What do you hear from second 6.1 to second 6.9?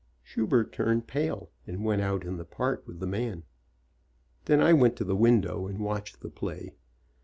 the play.